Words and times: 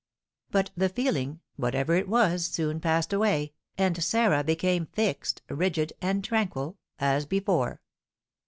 But 0.49 0.71
the 0.75 0.89
feeling, 0.89 1.41
whatever 1.57 1.93
it 1.93 2.09
was, 2.09 2.47
soon 2.47 2.79
passed 2.79 3.13
away, 3.13 3.53
and 3.77 4.03
Sarah 4.03 4.43
became 4.43 4.87
fixed, 4.87 5.43
rigid, 5.47 5.93
and 6.01 6.23
tranquil, 6.23 6.79
as 6.99 7.27
before. 7.27 7.83